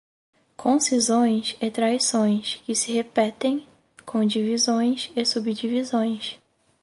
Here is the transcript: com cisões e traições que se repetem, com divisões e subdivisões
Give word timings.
com 0.57 0.79
cisões 0.79 1.55
e 1.61 1.69
traições 1.69 2.55
que 2.65 2.73
se 2.73 2.91
repetem, 2.91 3.67
com 4.03 4.25
divisões 4.25 5.11
e 5.15 5.23
subdivisões 5.23 6.39